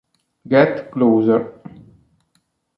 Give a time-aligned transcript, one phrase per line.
[0.47, 1.61] Get Closer